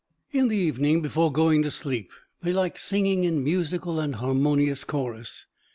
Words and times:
In 0.31 0.47
the 0.47 0.57
evening 0.57 1.03
before 1.03 1.31
going 1.31 1.61
to 1.61 1.69
sleep 1.69 2.09
they 2.41 2.51
liked 2.53 2.79
singing 2.79 3.23
in 3.23 3.43
musical 3.43 3.99
and 3.99 4.15
harmonious 4.15 4.83
chorus. 4.83 5.45